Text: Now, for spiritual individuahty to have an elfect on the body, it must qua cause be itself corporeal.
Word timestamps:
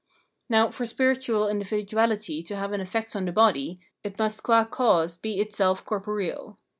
Now, 0.49 0.71
for 0.71 0.87
spiritual 0.87 1.45
individuahty 1.45 2.43
to 2.47 2.55
have 2.55 2.73
an 2.73 2.81
elfect 2.81 3.15
on 3.15 3.25
the 3.25 3.31
body, 3.31 3.79
it 4.03 4.17
must 4.17 4.41
qua 4.41 4.65
cause 4.65 5.15
be 5.19 5.39
itself 5.39 5.85
corporeal. 5.85 6.57